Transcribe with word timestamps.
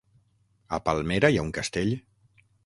A 0.77 0.79
Palmera 0.87 1.31
hi 1.35 1.39
ha 1.41 1.45
un 1.49 1.53
castell? 1.59 1.93